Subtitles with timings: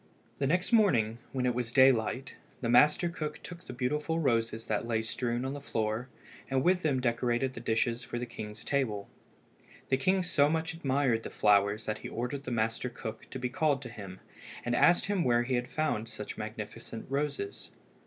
[0.39, 4.87] The next morning, when it was daylight, the master cook took the beautiful roses that
[4.87, 6.09] lay strewn on the floor
[6.49, 9.07] and with them decorated the dishes for the king's table.
[9.89, 13.49] The king so much admired the flowers that he ordered the master cook to be
[13.49, 14.19] called to him,
[14.65, 17.69] and asked him where he had found such magnificent roses.